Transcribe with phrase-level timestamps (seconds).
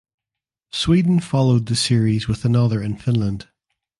[0.71, 3.47] Sweden followed the series with another in Finland.